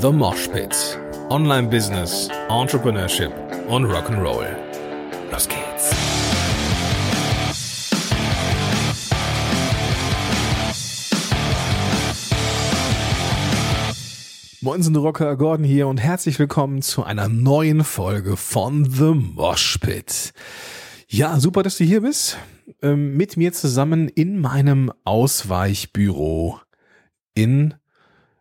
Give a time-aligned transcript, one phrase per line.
[0.00, 0.98] The Mosh Pit.
[1.28, 3.32] Online Business, Entrepreneurship
[3.68, 4.46] und Rock'n'Roll.
[5.30, 5.90] Los geht's.
[14.62, 19.76] Moin sind Rocker Gordon hier und herzlich willkommen zu einer neuen Folge von The Mosh
[19.82, 20.32] Pit.
[21.08, 22.38] Ja, super, dass du hier bist.
[22.80, 26.58] Ähm, mit mir zusammen in meinem Ausweichbüro
[27.34, 27.74] in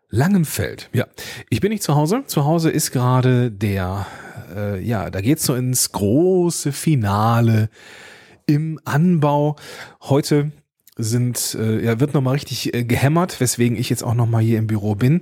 [0.09, 0.89] Langenfeld.
[0.93, 1.05] Ja,
[1.49, 2.23] ich bin nicht zu Hause.
[2.25, 4.07] Zu Hause ist gerade der,
[4.55, 7.69] äh, ja, da geht's so ins große Finale
[8.47, 9.55] im Anbau.
[10.01, 10.51] Heute
[10.97, 14.67] sind, äh, ja, wird nochmal richtig äh, gehämmert, weswegen ich jetzt auch nochmal hier im
[14.67, 15.21] Büro bin.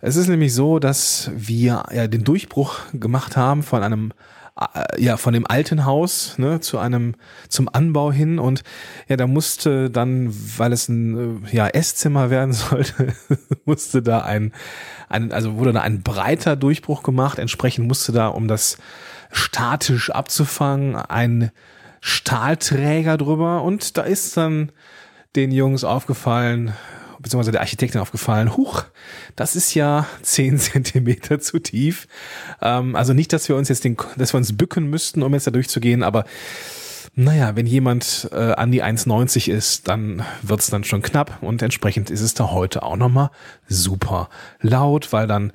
[0.00, 4.12] Es ist nämlich so, dass wir ja den Durchbruch gemacht haben von einem
[4.98, 7.14] ja von dem alten Haus ne, zu einem
[7.48, 8.62] zum Anbau hin und
[9.08, 13.14] ja da musste dann weil es ein äh, ja Esszimmer werden sollte
[13.64, 14.52] musste da ein,
[15.08, 17.38] ein also wurde da ein breiter Durchbruch gemacht.
[17.38, 18.78] Entsprechend musste da um das
[19.30, 21.50] statisch abzufangen ein
[22.00, 24.72] Stahlträger drüber und da ist dann
[25.36, 26.72] den Jungs aufgefallen
[27.18, 28.84] beziehungsweise der Architektin aufgefallen, huch,
[29.36, 32.06] das ist ja zehn Zentimeter zu tief.
[32.62, 35.46] Ähm, also nicht, dass wir uns jetzt den, dass wir uns bücken müssten, um jetzt
[35.46, 36.24] da durchzugehen, aber
[37.18, 42.10] naja, wenn jemand äh, an die 1,90 ist, dann wird's dann schon knapp und entsprechend
[42.10, 43.30] ist es da heute auch nochmal
[43.66, 44.28] super
[44.60, 45.52] laut, weil dann,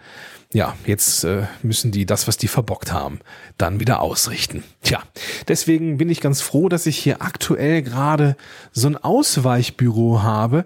[0.52, 3.22] ja, jetzt äh, müssen die das, was die verbockt haben,
[3.58, 4.66] dann wieder ausrichten.
[4.82, 5.04] Tja,
[5.48, 8.36] deswegen bin ich ganz froh, dass ich hier aktuell gerade
[8.74, 10.66] so ein Ausweichbüro habe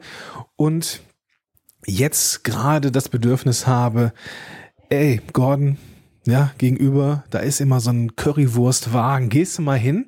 [0.56, 1.02] und
[1.86, 4.14] jetzt gerade das Bedürfnis habe,
[4.89, 5.78] ey, Gordon,
[6.26, 10.08] ja, gegenüber, da ist immer so ein Currywurstwagen, gehst du mal hin?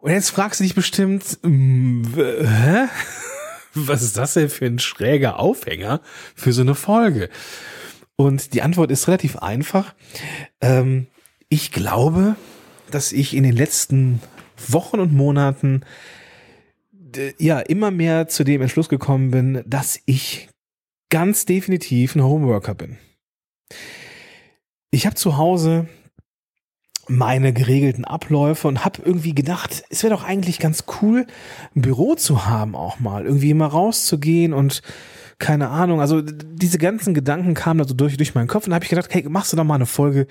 [0.00, 2.88] Und jetzt fragst du dich bestimmt, mm, hä?
[3.74, 6.00] Was ist das denn für ein schräger Aufhänger
[6.34, 7.28] für so eine Folge?
[8.16, 9.94] Und die Antwort ist relativ einfach.
[10.60, 11.06] Ähm,
[11.48, 12.36] ich glaube,
[12.90, 14.20] dass ich in den letzten
[14.68, 15.84] Wochen und Monaten
[17.38, 20.48] ja immer mehr zu dem Entschluss gekommen bin, dass ich
[21.08, 22.98] ganz definitiv ein Homeworker bin.
[24.90, 25.88] Ich habe zu Hause
[27.10, 31.26] meine geregelten Abläufe und habe irgendwie gedacht, es wäre doch eigentlich ganz cool,
[31.74, 34.82] ein Büro zu haben auch mal, irgendwie mal rauszugehen und
[35.38, 38.90] keine Ahnung, also diese ganzen Gedanken kamen also durch, durch meinen Kopf und habe ich
[38.90, 40.26] gedacht, hey, machst du doch mal eine Folge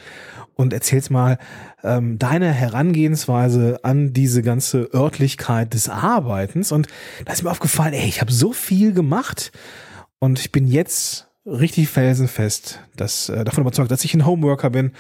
[0.54, 1.40] und erzählst mal
[1.84, 6.72] ähm, deine Herangehensweise an diese ganze Örtlichkeit des Arbeitens.
[6.72, 6.88] Und
[7.26, 9.52] da ist mir aufgefallen, ey, ich habe so viel gemacht
[10.20, 14.92] und ich bin jetzt richtig felsenfest dass, äh, davon überzeugt, dass ich ein Homeworker bin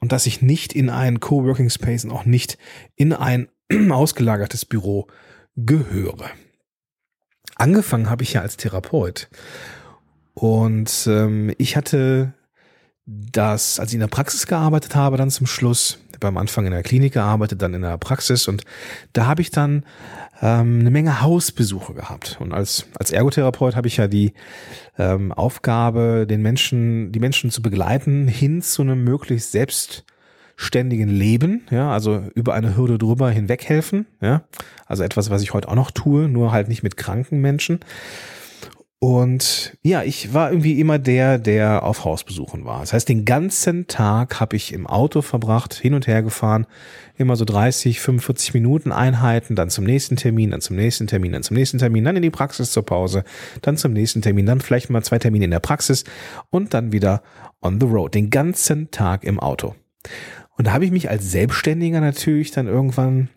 [0.00, 2.58] und dass ich nicht in einen Coworking Space und auch nicht
[2.96, 3.48] in ein
[3.90, 5.08] ausgelagertes Büro
[5.56, 6.30] gehöre.
[7.56, 9.28] Angefangen habe ich ja als Therapeut
[10.34, 12.34] und ähm, ich hatte
[13.06, 16.82] das, als ich in der Praxis gearbeitet habe, dann zum Schluss, beim Anfang in der
[16.82, 18.62] Klinik gearbeitet, dann in der Praxis und
[19.12, 19.84] da habe ich dann
[20.42, 22.36] ähm, eine Menge Hausbesuche gehabt.
[22.40, 24.32] Und als, als Ergotherapeut habe ich ja die
[24.98, 31.90] ähm, Aufgabe, den Menschen, die Menschen zu begleiten hin zu einem möglichst selbstständigen Leben, ja,
[31.90, 34.42] also über eine Hürde drüber hinweg helfen, ja.
[34.86, 37.80] Also etwas, was ich heute auch noch tue, nur halt nicht mit kranken Menschen.
[39.00, 42.80] Und ja, ich war irgendwie immer der, der auf Hausbesuchen war.
[42.80, 46.66] Das heißt, den ganzen Tag habe ich im Auto verbracht, hin und her gefahren,
[47.16, 51.44] immer so 30, 45 Minuten Einheiten, dann zum nächsten Termin, dann zum nächsten Termin, dann
[51.44, 53.22] zum nächsten Termin, dann in die Praxis zur Pause,
[53.62, 56.02] dann zum nächsten Termin, dann vielleicht mal zwei Termine in der Praxis
[56.50, 57.22] und dann wieder
[57.62, 59.76] on the road, den ganzen Tag im Auto.
[60.56, 63.28] Und da habe ich mich als Selbstständiger natürlich dann irgendwann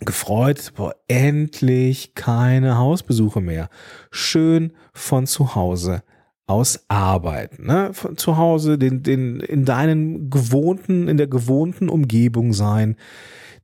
[0.00, 3.68] gefreut, boah, endlich keine Hausbesuche mehr.
[4.10, 6.02] Schön von zu Hause
[6.46, 7.90] aus arbeiten, ne?
[7.92, 12.96] Von zu Hause, den, den, in deinen gewohnten, in der gewohnten Umgebung sein.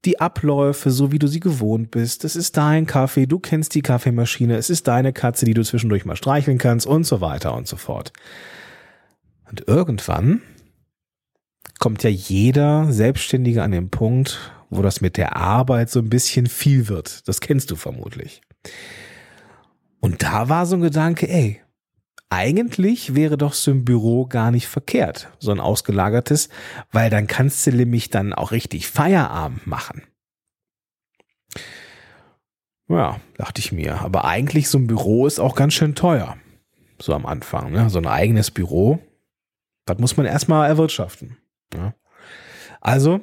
[0.05, 2.25] Die Abläufe, so wie du sie gewohnt bist.
[2.25, 6.05] Es ist dein Kaffee, du kennst die Kaffeemaschine, es ist deine Katze, die du zwischendurch
[6.05, 8.13] mal streicheln kannst und so weiter und so fort.
[9.49, 10.43] Und irgendwann
[11.79, 16.47] kommt ja jeder Selbstständige an den Punkt, wo das mit der Arbeit so ein bisschen
[16.47, 17.29] viel wird.
[17.29, 18.41] Das kennst du vermutlich.
[20.01, 21.61] Und da war so ein Gedanke, ey,
[22.31, 26.49] eigentlich wäre doch so ein Büro gar nicht verkehrt, so ein ausgelagertes,
[26.91, 30.03] weil dann kannst du nämlich dann auch richtig Feierabend machen.
[32.89, 34.01] Ja, dachte ich mir.
[34.01, 36.37] Aber eigentlich so ein Büro ist auch ganz schön teuer.
[36.99, 37.91] So am Anfang, ne?
[37.91, 38.99] So ein eigenes Büro.
[39.85, 41.37] Das muss man erstmal erwirtschaften.
[41.75, 41.95] Ja.
[42.81, 43.21] Also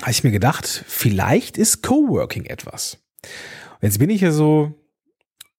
[0.00, 2.98] habe ich mir gedacht, vielleicht ist Coworking etwas.
[3.80, 4.74] Jetzt bin ich ja so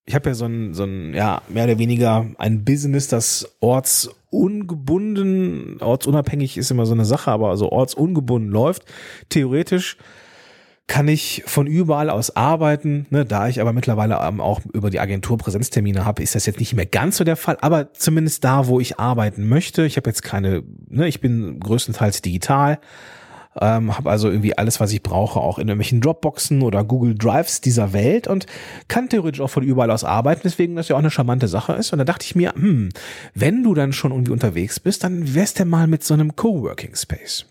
[0.05, 5.81] ich habe ja so ein, so ein, ja, mehr oder weniger ein Business, das ortsungebunden,
[5.81, 8.83] ortsunabhängig ist immer so eine Sache, aber also ortsungebunden läuft.
[9.29, 9.95] Theoretisch
[10.87, 13.05] kann ich von überall aus arbeiten.
[13.09, 16.59] Ne, da ich aber mittlerweile ähm, auch über die Agentur Präsenztermine habe, ist das jetzt
[16.59, 19.85] nicht mehr ganz so der Fall, aber zumindest da, wo ich arbeiten möchte.
[19.85, 22.79] Ich habe jetzt keine, ne, ich bin größtenteils digital,
[23.59, 27.61] ähm, habe also irgendwie alles, was ich brauche, auch in irgendwelchen Dropboxen oder Google Drives
[27.61, 28.45] dieser Welt und
[28.87, 31.93] kann theoretisch auch von überall aus arbeiten, deswegen das ja auch eine charmante Sache ist.
[31.93, 32.89] Und da dachte ich mir, hm,
[33.33, 36.95] wenn du dann schon irgendwie unterwegs bist, dann wärst du mal mit so einem Coworking
[36.95, 37.45] Space.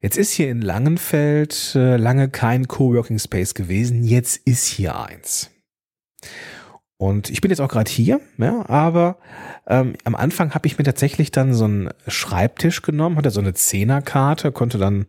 [0.00, 5.50] Jetzt ist hier in Langenfeld äh, lange kein Coworking Space gewesen, jetzt ist hier eins.
[6.98, 9.18] Und ich bin jetzt auch gerade hier, ja, aber
[9.66, 13.52] ähm, am Anfang habe ich mir tatsächlich dann so einen Schreibtisch genommen, hatte so eine
[13.52, 15.06] Zehnerkarte, konnte dann,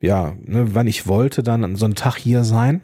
[0.00, 2.82] ja, ne, wann ich wollte, dann an so einen Tag hier sein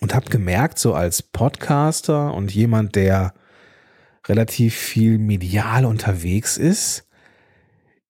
[0.00, 3.34] und habe gemerkt, so als Podcaster und jemand, der
[4.28, 7.08] relativ viel medial unterwegs ist,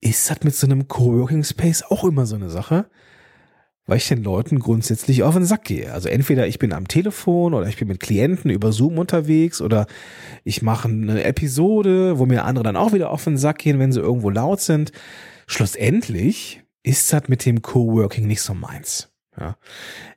[0.03, 2.91] ist das mit so einem Coworking Space auch immer so eine Sache
[3.87, 5.93] weil ich den Leuten grundsätzlich auf den Sack gehe.
[5.93, 9.87] Also entweder ich bin am Telefon oder ich bin mit Klienten über Zoom unterwegs oder
[10.43, 13.93] ich mache eine Episode, wo mir andere dann auch wieder auf den Sack gehen, wenn
[13.93, 14.93] sie irgendwo laut sind.
[15.47, 19.11] Schlussendlich ist das mit dem Coworking nicht so meins.
[19.39, 19.57] Ja.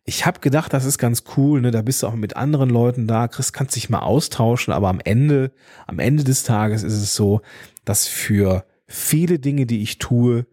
[0.04, 1.72] Ich habe gedacht, das ist ganz cool, ne?
[1.72, 5.00] Da bist du auch mit anderen Leuten da, Chris kannst dich mal austauschen, aber am
[5.04, 5.52] Ende,
[5.88, 7.42] am Ende des Tages ist es so,
[7.84, 10.46] dass für viele Dinge, die ich tue,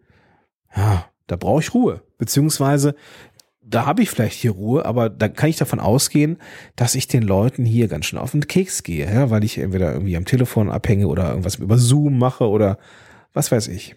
[0.75, 2.01] ja, da brauche ich Ruhe.
[2.17, 2.95] Beziehungsweise,
[3.61, 6.37] da habe ich vielleicht hier Ruhe, aber da kann ich davon ausgehen,
[6.75, 9.93] dass ich den Leuten hier ganz schön auf den Keks gehe, ja, weil ich entweder
[9.93, 12.77] irgendwie am Telefon abhänge oder irgendwas über Zoom mache oder
[13.33, 13.95] was weiß ich.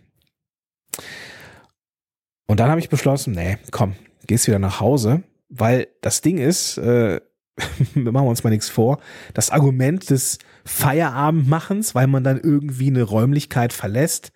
[2.47, 3.95] Und dann habe ich beschlossen, nee, komm,
[4.27, 7.21] gehst wieder nach Hause, weil das Ding ist, äh,
[7.95, 9.01] wir machen uns mal nichts vor,
[9.35, 14.33] das Argument des Feierabendmachens, weil man dann irgendwie eine Räumlichkeit verlässt,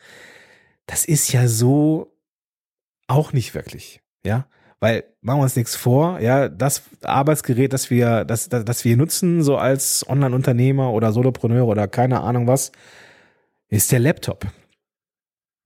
[0.86, 2.11] das ist ja so
[3.06, 4.46] auch nicht wirklich, ja.
[4.80, 8.96] Weil, machen wir uns nichts vor, ja, das Arbeitsgerät, das wir, das, das, das wir
[8.96, 12.72] nutzen, so als Online-Unternehmer oder Solopreneur oder keine Ahnung was,
[13.68, 14.46] ist der Laptop.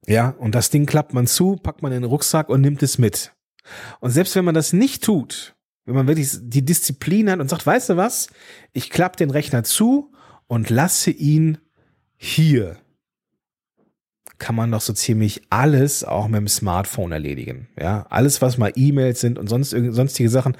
[0.06, 2.98] Ja, und das Ding klappt man zu, packt man in den Rucksack und nimmt es
[2.98, 3.32] mit.
[4.00, 5.56] Und selbst wenn man das nicht tut,
[5.86, 8.28] wenn man wirklich die Disziplin hat und sagt, weißt du was,
[8.72, 10.12] ich klappe den Rechner zu
[10.46, 11.58] und lasse ihn
[12.16, 12.76] hier
[14.38, 17.68] kann man doch so ziemlich alles auch mit dem Smartphone erledigen.
[17.80, 20.56] Ja, alles, was mal E-Mails sind und sonst sonstige Sachen.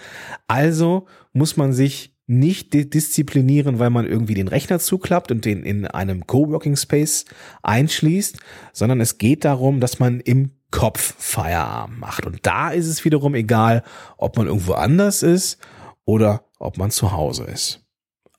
[0.48, 5.86] Also muss man sich nicht disziplinieren, weil man irgendwie den Rechner zuklappt und den in
[5.86, 7.24] einem Coworking Space
[7.62, 8.38] einschließt,
[8.72, 12.26] sondern es geht darum, dass man im Kopf Feierabend macht.
[12.26, 13.84] Und da ist es wiederum egal,
[14.16, 15.58] ob man irgendwo anders ist
[16.04, 17.84] oder ob man zu Hause ist.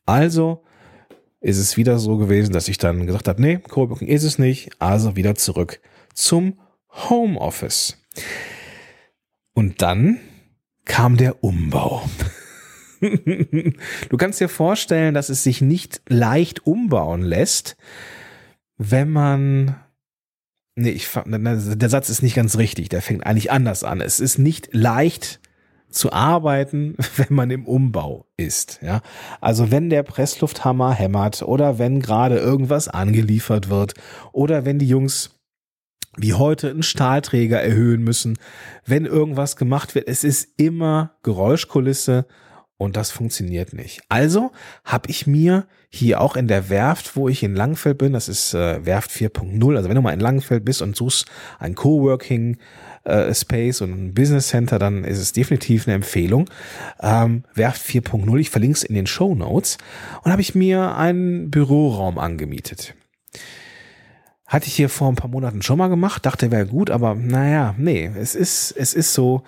[0.06, 0.64] Also
[1.40, 4.70] ist es wieder so gewesen, dass ich dann gesagt habe, nee, Coworking ist es nicht,
[4.80, 5.80] also wieder zurück
[6.14, 7.98] zum Homeoffice.
[9.54, 10.20] Und dann
[10.86, 12.08] kam der Umbau.
[13.02, 17.78] du kannst dir vorstellen, dass es sich nicht leicht umbauen lässt,
[18.78, 19.76] wenn man
[20.80, 22.90] Nee, ich, der Satz ist nicht ganz richtig.
[22.90, 24.00] Der fängt eigentlich anders an.
[24.00, 25.40] Es ist nicht leicht
[25.90, 28.80] zu arbeiten, wenn man im Umbau ist.
[28.82, 29.02] Ja,
[29.42, 33.94] also wenn der Presslufthammer hämmert oder wenn gerade irgendwas angeliefert wird
[34.32, 35.32] oder wenn die Jungs
[36.18, 38.38] wie heute einen Stahlträger erhöhen müssen,
[38.86, 42.26] wenn irgendwas gemacht wird, es ist immer Geräuschkulisse
[42.78, 44.02] und das funktioniert nicht.
[44.10, 44.52] Also
[44.84, 48.54] habe ich mir hier auch in der Werft, wo ich in Langfeld bin, das ist
[48.54, 51.26] äh, Werft 4.0, also wenn du mal in Langfeld bist und suchst
[51.60, 52.58] ein Coworking
[53.08, 56.50] äh, Space und ein Business Center, dann ist es definitiv eine Empfehlung.
[57.00, 59.78] Ähm, Werft 4.0, ich verlinke es in den Show Notes
[60.24, 62.96] und habe ich mir einen Büroraum angemietet.
[64.46, 67.76] Hatte ich hier vor ein paar Monaten schon mal gemacht, dachte wäre gut, aber naja,
[67.78, 69.44] nee, es ist, es ist so,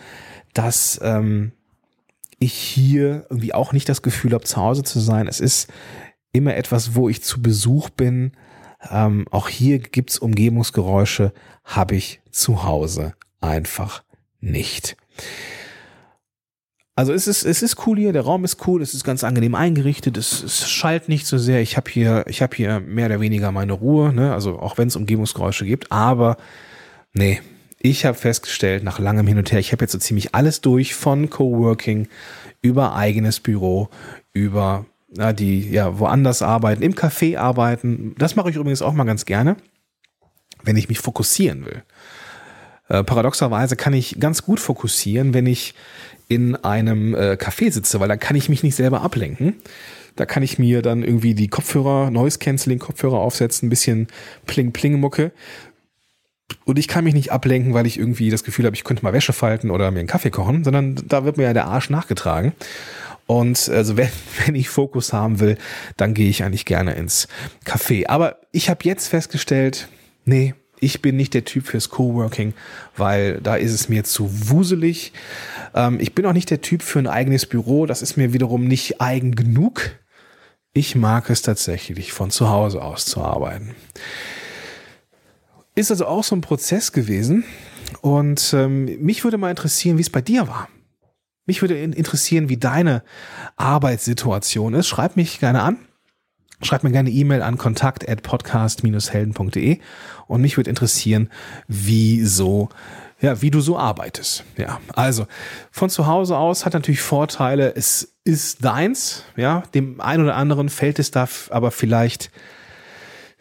[0.53, 1.51] dass ähm,
[2.37, 5.27] ich hier irgendwie auch nicht das Gefühl habe, zu Hause zu sein.
[5.27, 5.69] Es ist
[6.31, 8.31] immer etwas, wo ich zu Besuch bin.
[8.89, 11.33] Ähm, auch hier gibt's Umgebungsgeräusche,
[11.65, 14.03] habe ich zu Hause einfach
[14.39, 14.95] nicht.
[16.95, 19.55] Also es ist, es ist cool hier, der Raum ist cool, es ist ganz angenehm
[19.55, 21.61] eingerichtet, es, es schallt nicht so sehr.
[21.61, 24.33] Ich habe hier, habe hier mehr oder weniger meine Ruhe, ne?
[24.33, 26.35] also auch wenn es Umgebungsgeräusche gibt, aber
[27.13, 27.39] nee,
[27.79, 30.93] ich habe festgestellt, nach langem Hin und Her, ich habe jetzt so ziemlich alles durch,
[30.93, 32.09] von Coworking
[32.61, 33.87] über eigenes Büro,
[34.33, 38.13] über na, die ja woanders arbeiten, im Café arbeiten.
[38.17, 39.55] Das mache ich übrigens auch mal ganz gerne,
[40.63, 41.83] wenn ich mich fokussieren will.
[42.89, 45.75] Äh, paradoxerweise kann ich ganz gut fokussieren, wenn ich
[46.27, 49.55] in einem äh, Café sitze, weil da kann ich mich nicht selber ablenken.
[50.15, 54.07] Da kann ich mir dann irgendwie die Kopfhörer, Noise Cancelling Kopfhörer aufsetzen, ein bisschen
[54.45, 55.31] Pling Pling Mucke.
[56.65, 59.13] Und ich kann mich nicht ablenken, weil ich irgendwie das Gefühl habe, ich könnte mal
[59.13, 62.53] Wäsche falten oder mir einen Kaffee kochen, sondern da wird mir ja der Arsch nachgetragen.
[63.27, 64.09] Und also wenn,
[64.45, 65.57] wenn ich Fokus haben will,
[65.97, 67.27] dann gehe ich eigentlich gerne ins
[67.65, 68.07] Café.
[68.07, 69.87] Aber ich habe jetzt festgestellt,
[70.25, 72.53] nee, ich bin nicht der Typ fürs Coworking,
[72.95, 75.13] weil da ist es mir zu wuselig.
[75.73, 77.85] Ähm, ich bin auch nicht der Typ für ein eigenes Büro.
[77.85, 79.91] Das ist mir wiederum nicht eigen genug.
[80.73, 83.75] Ich mag es tatsächlich, von zu Hause aus zu arbeiten.
[85.75, 87.43] Ist also auch so ein Prozess gewesen.
[88.01, 90.69] Und ähm, mich würde mal interessieren, wie es bei dir war.
[91.45, 93.03] Mich würde interessieren, wie deine
[93.55, 94.87] Arbeitssituation ist.
[94.87, 95.77] Schreib mich gerne an.
[96.61, 99.79] Schreib mir gerne E-Mail an kontakt at podcast-helden.de
[100.27, 101.29] und mich würde interessieren,
[101.67, 102.69] wie so
[103.21, 104.45] ja, wie du so arbeitest.
[104.57, 105.27] Ja, also
[105.71, 107.75] von zu Hause aus hat natürlich Vorteile.
[107.75, 109.23] Es ist deins.
[109.35, 112.31] Ja, dem einen oder anderen fällt es da aber vielleicht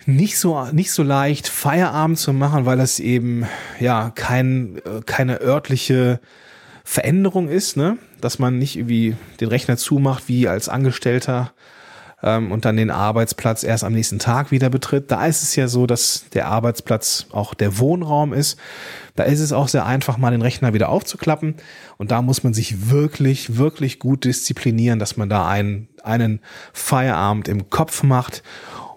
[0.07, 3.47] nicht so nicht so leicht Feierabend zu machen, weil es eben
[3.79, 6.21] ja kein keine örtliche
[6.83, 11.53] Veränderung ist, ne, dass man nicht irgendwie den Rechner zumacht wie als Angestellter
[12.23, 15.11] ähm, und dann den Arbeitsplatz erst am nächsten Tag wieder betritt.
[15.11, 18.59] Da ist es ja so, dass der Arbeitsplatz auch der Wohnraum ist.
[19.15, 21.55] Da ist es auch sehr einfach, mal den Rechner wieder aufzuklappen.
[21.97, 26.41] Und da muss man sich wirklich, wirklich gut disziplinieren, dass man da einen, einen
[26.73, 28.43] Feierabend im Kopf macht.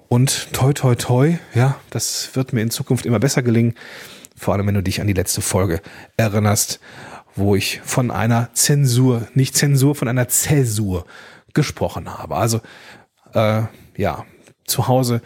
[0.07, 3.75] Und toi, toi, toi, ja, das wird mir in Zukunft immer besser gelingen.
[4.35, 5.81] Vor allem, wenn du dich an die letzte Folge
[6.17, 6.79] erinnerst,
[7.35, 11.05] wo ich von einer Zensur, nicht Zensur, von einer Zäsur
[11.53, 12.35] gesprochen habe.
[12.35, 12.61] Also
[13.33, 13.63] äh,
[13.97, 14.25] ja,
[14.65, 15.21] zu Hause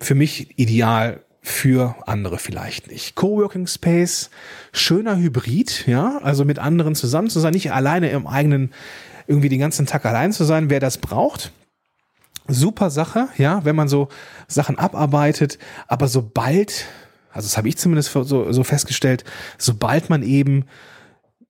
[0.00, 3.16] für mich ideal, für andere vielleicht nicht.
[3.16, 4.30] Coworking Space,
[4.72, 8.72] schöner Hybrid, ja, also mit anderen zusammen zu sein, nicht alleine im eigenen,
[9.26, 11.52] irgendwie den ganzen Tag allein zu sein, wer das braucht.
[12.48, 14.08] Super Sache, ja, wenn man so
[14.48, 16.86] Sachen abarbeitet, aber sobald,
[17.30, 19.24] also das habe ich zumindest so, so festgestellt,
[19.58, 20.64] sobald man eben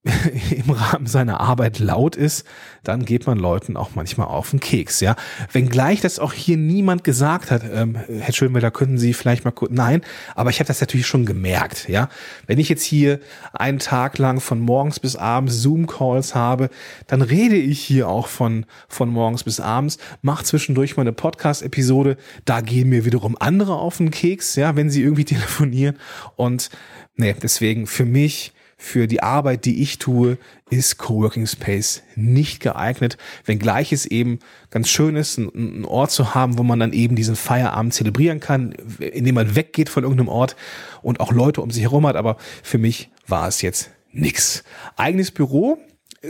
[0.51, 2.47] im Rahmen seiner Arbeit laut ist,
[2.83, 5.17] dann geht man Leuten auch manchmal auf den Keks, ja.
[5.51, 9.73] Wenngleich das auch hier niemand gesagt hat, ähm, Herr Schönwälder, könnten Sie vielleicht mal kurz,
[9.73, 10.03] nein,
[10.35, 12.11] aber ich habe das natürlich schon gemerkt, ja.
[12.47, 13.19] Wenn ich jetzt hier
[13.55, 16.69] einen Tag lang von morgens bis abends Zoom-Calls habe,
[17.07, 22.19] dann rede ich hier auch von, von morgens bis abends, mache zwischendurch mal eine Podcast-Episode,
[22.45, 25.97] da gehen mir wiederum andere auf den Keks, ja, wenn sie irgendwie telefonieren
[26.37, 26.69] und
[27.17, 30.39] nee, deswegen für mich für die Arbeit, die ich tue,
[30.71, 34.39] ist Coworking Space nicht geeignet, wenngleich es eben
[34.71, 38.73] ganz schön ist, einen Ort zu haben, wo man dann eben diesen Feierabend zelebrieren kann,
[38.99, 40.57] indem man weggeht von irgendeinem Ort
[41.03, 44.65] und auch Leute um sich herum hat, aber für mich war es jetzt nix.
[44.97, 45.79] Eigenes Büro,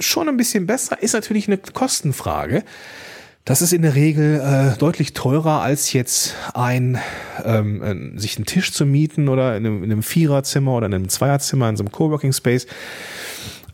[0.00, 2.64] schon ein bisschen besser, ist natürlich eine Kostenfrage.
[3.44, 6.98] Das ist in der Regel äh, deutlich teurer als jetzt ein
[7.44, 11.08] ähm, sich einen Tisch zu mieten oder in einem, in einem Viererzimmer oder in einem
[11.10, 12.66] Zweierzimmer in so einem Coworking Space.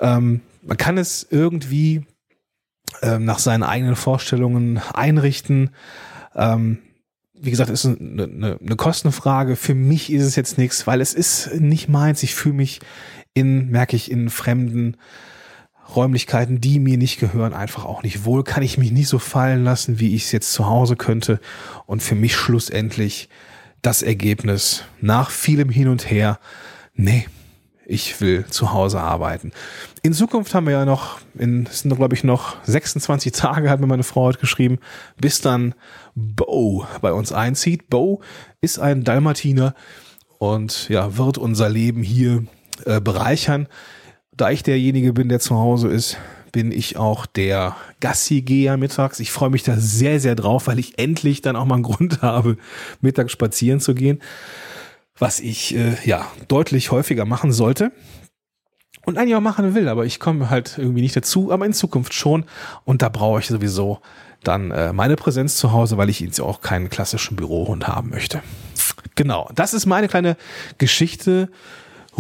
[0.01, 2.05] Ähm, man kann es irgendwie
[3.01, 5.71] ähm, nach seinen eigenen Vorstellungen einrichten.
[6.35, 6.79] Ähm,
[7.33, 9.55] wie gesagt, ist eine, eine, eine Kostenfrage.
[9.55, 12.25] Für mich ist es jetzt nichts, weil es ist nicht meins.
[12.25, 12.81] Ich fühle mich
[13.35, 14.97] in, merke ich, in fremden
[15.97, 18.45] Räumlichkeiten, die mir nicht gehören, einfach auch nicht wohl.
[18.45, 21.41] Kann ich mich nicht so fallen lassen, wie ich es jetzt zu Hause könnte.
[21.87, 23.29] Und für mich schlussendlich
[23.83, 26.39] das Ergebnis nach vielem Hin und Her,
[26.95, 27.27] nee,
[27.87, 29.51] ich will zu Hause arbeiten.
[30.03, 33.89] In Zukunft haben wir ja noch, in, sind glaube ich noch 26 Tage, hat mir
[33.89, 34.79] meine Frau heute geschrieben,
[35.21, 35.75] bis dann
[36.15, 37.91] Bo bei uns einzieht.
[37.91, 38.23] Bo
[38.61, 39.75] ist ein Dalmatiner
[40.39, 42.45] und ja, wird unser Leben hier
[42.85, 43.67] äh, bereichern
[44.33, 46.17] da ich derjenige bin, der zu Hause ist,
[46.53, 49.21] bin ich auch der Gassi-Geher mittags.
[49.21, 52.23] Ich freue mich da sehr, sehr drauf, weil ich endlich dann auch mal einen Grund
[52.23, 52.57] habe,
[53.01, 54.21] mittags spazieren zu gehen,
[55.19, 57.93] was ich äh, ja deutlich häufiger machen sollte
[59.05, 62.15] und eigentlich auch machen will, aber ich komme halt irgendwie nicht dazu, aber in Zukunft
[62.15, 62.45] schon
[62.85, 64.01] und da brauche ich sowieso
[64.43, 68.43] dann äh, meine Präsenz zu Hause, weil ich jetzt auch keinen klassischen Bürohund haben möchte.
[69.15, 70.37] Genau, das ist meine kleine
[70.79, 71.51] Geschichte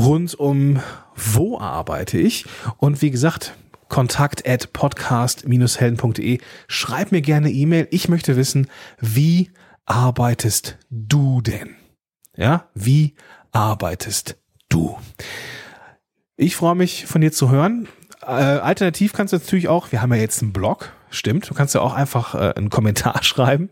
[0.00, 0.80] rund um
[1.14, 2.46] wo arbeite ich.
[2.78, 3.54] Und wie gesagt,
[3.88, 6.38] kontakt at podcast-helden.de.
[6.68, 7.88] Schreib mir gerne E-Mail.
[7.90, 9.50] Ich möchte wissen, wie
[9.84, 11.76] arbeitest du denn?
[12.36, 13.14] Ja, wie
[13.52, 14.38] arbeitest
[14.68, 14.96] du?
[16.36, 17.88] Ich freue mich von dir zu hören.
[18.22, 21.74] Äh, alternativ kannst du natürlich auch, wir haben ja jetzt einen Blog, Stimmt, du kannst
[21.74, 23.70] ja auch einfach äh, einen Kommentar schreiben.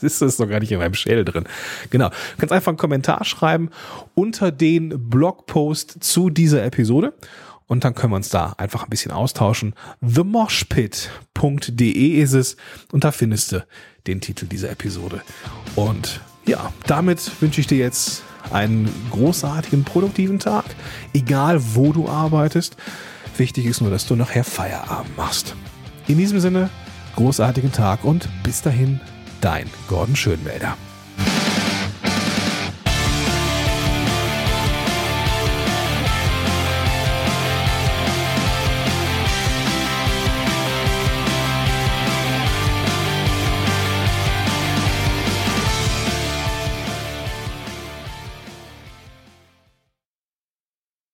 [0.00, 1.44] das ist doch gar nicht in meinem Schädel drin.
[1.90, 2.08] Genau.
[2.08, 3.70] Du kannst einfach einen Kommentar schreiben
[4.14, 7.12] unter den Blogpost zu dieser Episode.
[7.66, 9.74] Und dann können wir uns da einfach ein bisschen austauschen.
[10.00, 12.56] themoshpit.de ist es.
[12.92, 13.66] Und da findest du
[14.06, 15.22] den Titel dieser Episode.
[15.74, 20.64] Und ja, damit wünsche ich dir jetzt einen großartigen, produktiven Tag.
[21.12, 22.76] Egal, wo du arbeitest.
[23.36, 25.56] Wichtig ist nur, dass du nachher Feierabend machst.
[26.08, 26.70] In diesem Sinne,
[27.16, 29.00] großartigen Tag und bis dahin,
[29.40, 30.76] dein Gordon Schönwälder.